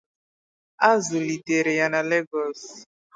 A 0.87 0.89
zụlitere 1.05 1.71
ya 1.79 1.87
na 1.93 2.01
Lagos. 2.09 2.61